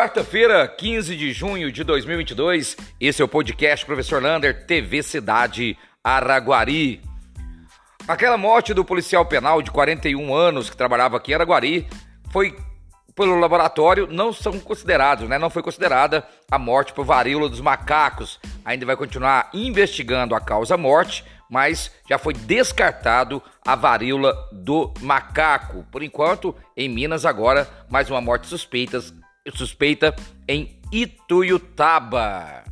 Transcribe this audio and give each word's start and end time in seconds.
Quarta-feira, 0.00 0.66
15 0.66 1.14
de 1.14 1.30
junho 1.30 1.70
de 1.70 1.84
2022, 1.84 2.74
esse 2.98 3.20
é 3.20 3.24
o 3.24 3.28
podcast 3.28 3.84
Professor 3.84 4.22
Lander, 4.22 4.64
TV 4.64 5.02
Cidade 5.02 5.76
Araguari. 6.02 7.02
Aquela 8.08 8.38
morte 8.38 8.72
do 8.72 8.82
policial 8.82 9.26
penal 9.26 9.60
de 9.60 9.70
41 9.70 10.34
anos 10.34 10.70
que 10.70 10.76
trabalhava 10.76 11.18
aqui 11.18 11.32
em 11.32 11.34
Araguari 11.34 11.86
foi 12.32 12.56
pelo 13.14 13.38
laboratório 13.38 14.06
não 14.10 14.32
são 14.32 14.58
considerados, 14.58 15.28
né? 15.28 15.38
Não 15.38 15.50
foi 15.50 15.62
considerada 15.62 16.26
a 16.50 16.58
morte 16.58 16.94
por 16.94 17.04
varíola 17.04 17.46
dos 17.46 17.60
macacos. 17.60 18.40
Ainda 18.64 18.86
vai 18.86 18.96
continuar 18.96 19.50
investigando 19.52 20.34
a 20.34 20.40
causa 20.40 20.78
morte, 20.78 21.26
mas 21.50 21.94
já 22.08 22.16
foi 22.16 22.32
descartado 22.32 23.42
a 23.62 23.74
varíola 23.74 24.34
do 24.50 24.94
macaco. 25.02 25.84
Por 25.92 26.02
enquanto, 26.02 26.56
em 26.74 26.88
Minas 26.88 27.26
agora, 27.26 27.68
mais 27.90 28.08
uma 28.08 28.22
morte 28.22 28.46
suspeita, 28.46 28.98
suspeita 29.58 30.14
em 30.46 30.78
Ituiutaba. 30.92 32.64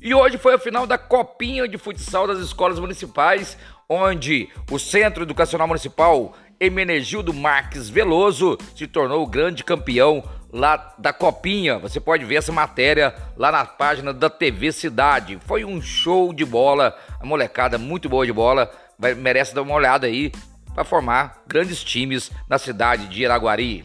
E 0.00 0.14
hoje 0.14 0.38
foi 0.38 0.54
a 0.54 0.58
final 0.58 0.86
da 0.86 0.96
Copinha 0.96 1.66
de 1.66 1.76
Futsal 1.76 2.26
das 2.26 2.38
Escolas 2.38 2.78
Municipais, 2.78 3.58
onde 3.88 4.48
o 4.70 4.78
Centro 4.78 5.24
Educacional 5.24 5.66
Municipal 5.66 6.36
Emenegildo 6.60 7.32
Marques 7.32 7.88
Veloso 7.88 8.58
se 8.76 8.86
tornou 8.86 9.22
o 9.22 9.26
grande 9.26 9.64
campeão 9.64 10.22
lá 10.52 10.94
da 10.98 11.12
Copinha. 11.12 11.78
Você 11.78 12.00
pode 12.00 12.24
ver 12.24 12.36
essa 12.36 12.52
matéria 12.52 13.14
lá 13.36 13.50
na 13.50 13.64
página 13.64 14.12
da 14.12 14.30
TV 14.30 14.72
Cidade. 14.72 15.38
Foi 15.46 15.64
um 15.64 15.80
show 15.80 16.32
de 16.32 16.44
bola, 16.44 16.96
a 17.20 17.26
molecada 17.26 17.78
muito 17.78 18.08
boa 18.08 18.26
de 18.26 18.32
bola, 18.32 18.70
merece 19.16 19.54
dar 19.54 19.62
uma 19.62 19.74
olhada 19.74 20.06
aí 20.06 20.32
para 20.74 20.84
formar 20.84 21.42
grandes 21.46 21.82
times 21.82 22.30
na 22.48 22.58
cidade 22.58 23.08
de 23.08 23.22
Iraguari. 23.22 23.84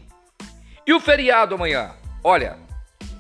E 0.86 0.94
o 0.94 1.00
feriado 1.00 1.56
amanhã? 1.56 1.92
Olha, 2.26 2.58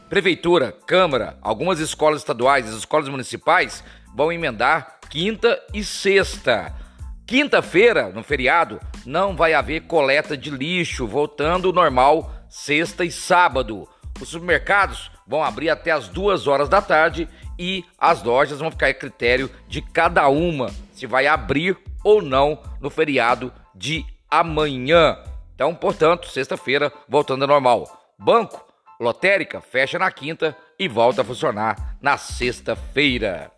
prefeitura, 0.09 0.71
câmara, 0.87 1.37
algumas 1.41 1.81
escolas 1.81 2.21
estaduais, 2.21 2.69
as 2.69 2.75
escolas 2.75 3.09
municipais 3.09 3.83
vão 4.15 4.31
emendar 4.31 4.97
quinta 5.09 5.61
e 5.73 5.83
sexta. 5.83 6.73
Quinta-feira, 7.27 8.07
no 8.09 8.23
feriado, 8.23 8.79
não 9.05 9.35
vai 9.35 9.53
haver 9.53 9.81
coleta 9.87 10.37
de 10.37 10.49
lixo, 10.49 11.05
voltando 11.05 11.67
ao 11.67 11.73
normal 11.73 12.31
sexta 12.47 13.03
e 13.03 13.11
sábado. 13.11 13.89
Os 14.21 14.29
supermercados 14.29 15.11
vão 15.27 15.43
abrir 15.43 15.69
até 15.69 15.91
as 15.91 16.07
duas 16.07 16.47
horas 16.47 16.69
da 16.69 16.81
tarde 16.81 17.27
e 17.59 17.83
as 17.97 18.23
lojas 18.23 18.59
vão 18.59 18.71
ficar 18.71 18.87
a 18.87 18.93
critério 18.93 19.51
de 19.67 19.81
cada 19.81 20.29
uma 20.29 20.71
se 20.93 21.05
vai 21.05 21.27
abrir 21.27 21.77
ou 22.05 22.21
não 22.21 22.57
no 22.79 22.89
feriado 22.89 23.51
de 23.75 24.05
amanhã. 24.31 25.17
Então, 25.53 25.75
portanto, 25.75 26.29
sexta-feira 26.29 26.89
voltando 27.09 27.41
ao 27.41 27.49
normal. 27.49 28.13
Banco, 28.17 28.72
lotérica 29.03 29.61
fecha 29.61 29.99
na 29.99 30.11
quinta 30.11 30.57
e 30.79 30.87
volta 30.87 31.21
a 31.21 31.25
funcionar 31.25 31.97
na 32.01 32.17
sexta-feira. 32.17 33.51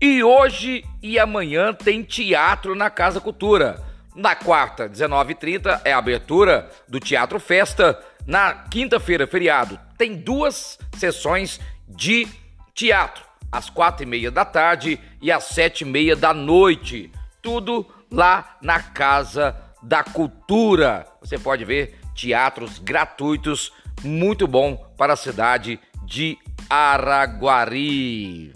E 0.00 0.22
hoje 0.22 0.84
e 1.02 1.18
amanhã 1.18 1.72
tem 1.72 2.02
teatro 2.02 2.74
na 2.74 2.90
Casa 2.90 3.20
Cultura. 3.20 3.82
Na 4.14 4.34
quarta, 4.34 4.88
19h30, 4.88 5.82
é 5.84 5.92
a 5.92 5.98
abertura 5.98 6.68
do 6.88 6.98
Teatro 6.98 7.38
Festa. 7.38 8.02
Na 8.26 8.52
quinta-feira, 8.52 9.26
feriado, 9.26 9.78
tem 9.96 10.16
duas 10.16 10.78
sessões 10.96 11.60
de 11.88 12.26
teatro, 12.74 13.24
às 13.52 13.70
quatro 13.70 14.02
e 14.02 14.06
meia 14.06 14.30
da 14.30 14.44
tarde 14.44 14.98
e 15.20 15.30
às 15.30 15.44
sete 15.44 15.82
e 15.82 15.84
meia 15.84 16.16
da 16.16 16.34
noite. 16.34 17.12
Tudo 17.40 17.86
lá 18.10 18.56
na 18.60 18.82
Casa 18.82 19.56
da 19.82 20.02
Cultura. 20.02 21.06
Você 21.20 21.38
pode 21.38 21.64
ver 21.64 22.00
teatros 22.14 22.78
gratuitos, 22.78 23.72
muito 24.02 24.46
bom 24.46 24.76
para 24.96 25.12
a 25.12 25.16
cidade 25.16 25.78
de 26.04 26.38
Araguari. 26.68 28.52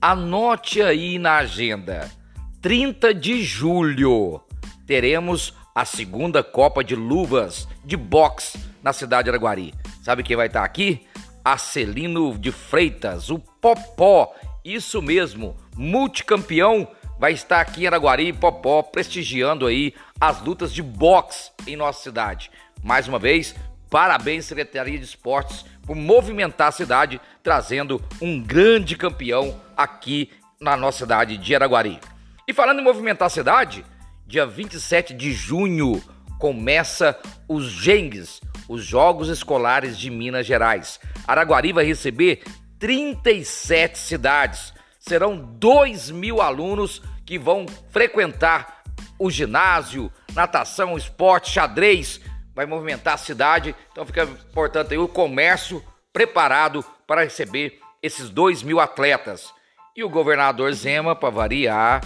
Anote 0.00 0.82
aí 0.82 1.18
na 1.18 1.36
agenda. 1.36 2.10
30 2.60 3.12
de 3.14 3.42
julho, 3.42 4.40
teremos 4.86 5.54
a 5.74 5.84
segunda 5.84 6.42
Copa 6.42 6.84
de 6.84 6.94
Luvas 6.94 7.66
de 7.84 7.96
boxe 7.96 8.58
na 8.82 8.92
cidade 8.92 9.24
de 9.24 9.30
Araguari. 9.30 9.74
Sabe 10.02 10.22
quem 10.22 10.36
vai 10.36 10.46
estar 10.46 10.64
aqui? 10.64 11.06
Acelino 11.44 12.38
de 12.38 12.52
Freitas, 12.52 13.30
o 13.30 13.38
Popó. 13.38 14.32
Isso 14.64 15.02
mesmo, 15.02 15.56
multicampeão 15.76 16.86
vai 17.18 17.32
estar 17.32 17.60
aqui 17.60 17.82
em 17.82 17.86
Araguari, 17.86 18.32
Popó, 18.32 18.82
prestigiando 18.82 19.66
aí 19.66 19.94
as 20.20 20.40
lutas 20.40 20.72
de 20.72 20.82
boxe 20.82 21.50
em 21.66 21.76
nossa 21.76 22.02
cidade. 22.02 22.50
Mais 22.82 23.08
uma 23.08 23.18
vez, 23.18 23.54
parabéns 23.92 24.46
Secretaria 24.46 24.98
de 24.98 25.04
Esportes 25.04 25.66
por 25.86 25.94
movimentar 25.94 26.68
a 26.68 26.72
cidade, 26.72 27.20
trazendo 27.42 28.02
um 28.22 28.40
grande 28.40 28.96
campeão 28.96 29.60
aqui 29.76 30.30
na 30.58 30.78
nossa 30.78 31.00
cidade 31.00 31.36
de 31.36 31.54
Araguari. 31.54 32.00
E 32.48 32.54
falando 32.54 32.80
em 32.80 32.84
movimentar 32.84 33.26
a 33.26 33.30
cidade, 33.30 33.84
dia 34.26 34.46
27 34.46 35.12
de 35.12 35.30
junho 35.34 36.02
começa 36.38 37.18
os 37.46 37.66
Gengues, 37.66 38.40
os 38.66 38.82
Jogos 38.82 39.28
Escolares 39.28 39.98
de 39.98 40.08
Minas 40.08 40.46
Gerais. 40.46 40.98
Araguari 41.28 41.74
vai 41.74 41.84
receber 41.84 42.42
37 42.78 43.98
cidades. 43.98 44.72
Serão 44.98 45.36
2 45.36 46.10
mil 46.10 46.40
alunos 46.40 47.02
que 47.26 47.38
vão 47.38 47.66
frequentar 47.90 48.82
o 49.18 49.30
ginásio, 49.30 50.10
natação, 50.34 50.96
esporte, 50.96 51.50
xadrez. 51.50 52.20
Vai 52.54 52.66
movimentar 52.66 53.14
a 53.14 53.18
cidade. 53.18 53.74
Então 53.90 54.04
fica 54.04 54.24
importante 54.24 54.92
aí 54.92 54.98
o 54.98 55.08
comércio 55.08 55.82
preparado 56.12 56.84
para 57.06 57.24
receber 57.24 57.80
esses 58.02 58.28
2 58.28 58.62
mil 58.62 58.80
atletas. 58.80 59.52
E 59.96 60.02
o 60.02 60.08
governador 60.08 60.72
Zema, 60.72 61.14
para 61.14 61.30
variar, 61.30 62.00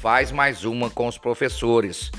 faz 0.00 0.32
mais 0.32 0.64
uma 0.64 0.90
com 0.90 1.06
os 1.06 1.18
professores. 1.18 2.10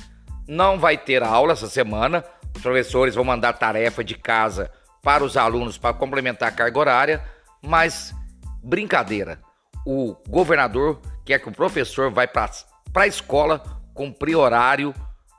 Não 0.47 0.77
vai 0.77 0.97
ter 0.97 1.23
aula 1.23 1.53
essa 1.53 1.67
semana, 1.67 2.23
os 2.55 2.61
professores 2.61 3.15
vão 3.15 3.23
mandar 3.23 3.53
tarefa 3.53 4.03
de 4.03 4.15
casa 4.15 4.71
para 5.01 5.23
os 5.23 5.35
alunos 5.35 5.77
para 5.77 5.93
complementar 5.93 6.49
a 6.49 6.51
carga 6.51 6.79
horária, 6.79 7.23
mas 7.61 8.13
brincadeira. 8.63 9.39
O 9.85 10.15
governador 10.29 11.01
quer 11.25 11.39
que 11.39 11.49
o 11.49 11.53
professor 11.53 12.09
vá 12.09 12.25
para 12.27 13.03
a 13.03 13.07
escola 13.07 13.61
cumprir 13.93 14.35
horário 14.35 14.93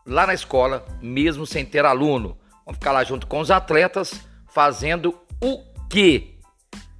lá 0.06 0.26
na 0.26 0.34
escola, 0.34 0.84
mesmo 1.00 1.46
sem 1.46 1.64
ter 1.64 1.84
aluno. 1.84 2.38
Vão 2.64 2.74
ficar 2.74 2.92
lá 2.92 3.04
junto 3.04 3.26
com 3.26 3.40
os 3.40 3.50
atletas 3.50 4.12
fazendo 4.48 5.18
o 5.40 5.62
quê? 5.88 6.34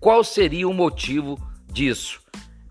Qual 0.01 0.23
seria 0.23 0.69
o 0.69 0.75
motivo 0.75 1.39
disso? 1.67 2.21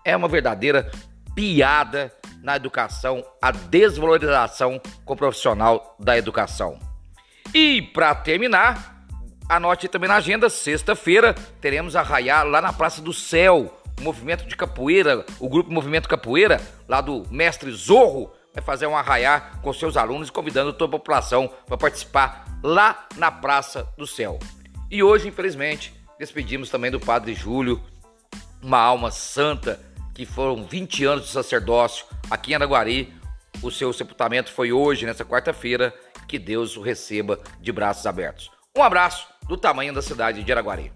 É 0.05 0.15
uma 0.15 0.27
verdadeira 0.27 0.91
piada 1.35 2.13
na 2.41 2.57
educação, 2.57 3.23
a 3.41 3.51
desvalorização 3.51 4.79
com 5.05 5.13
o 5.13 5.17
profissional 5.17 5.95
da 5.99 6.17
educação. 6.17 6.77
E 7.53 7.81
para 7.81 8.13
terminar, 8.13 9.05
anote 9.47 9.87
também 9.87 10.09
na 10.09 10.15
agenda, 10.15 10.49
sexta-feira 10.49 11.33
teremos 11.61 11.95
arraiar 11.95 12.45
lá 12.45 12.61
na 12.61 12.73
Praça 12.73 13.01
do 13.01 13.13
Céu, 13.13 13.79
o 13.99 14.03
movimento 14.03 14.45
de 14.45 14.55
capoeira, 14.55 15.25
o 15.39 15.47
grupo 15.47 15.71
Movimento 15.71 16.09
Capoeira, 16.09 16.61
lá 16.87 16.99
do 16.99 17.23
mestre 17.31 17.71
Zorro, 17.71 18.31
vai 18.53 18.63
fazer 18.63 18.87
um 18.87 18.95
arraiar 18.95 19.59
com 19.61 19.73
seus 19.73 19.97
alunos, 19.97 20.29
convidando 20.29 20.71
toda 20.71 20.95
a 20.95 20.99
população 20.99 21.49
para 21.65 21.77
participar 21.77 22.45
lá 22.63 23.07
na 23.17 23.31
Praça 23.31 23.87
do 23.97 24.05
Céu. 24.05 24.39
E 24.89 25.01
hoje, 25.01 25.27
infelizmente, 25.27 25.93
despedimos 26.19 26.69
também 26.69 26.91
do 26.91 26.99
Padre 26.99 27.33
Júlio, 27.33 27.81
uma 28.61 28.79
alma 28.79 29.11
santa 29.11 29.79
que 30.13 30.25
foram 30.25 30.63
20 30.63 31.05
anos 31.05 31.25
de 31.25 31.31
sacerdócio 31.31 32.05
aqui 32.29 32.51
em 32.51 32.55
Araguari. 32.55 33.13
O 33.61 33.71
seu 33.71 33.91
sepultamento 33.91 34.51
foi 34.51 34.71
hoje, 34.71 35.05
nessa 35.05 35.25
quarta-feira. 35.25 35.93
Que 36.27 36.39
Deus 36.39 36.77
o 36.77 36.81
receba 36.81 37.39
de 37.59 37.71
braços 37.71 38.05
abertos. 38.05 38.49
Um 38.77 38.81
abraço 38.81 39.27
do 39.47 39.57
tamanho 39.57 39.93
da 39.93 40.01
cidade 40.01 40.43
de 40.43 40.51
Araguari. 40.51 40.91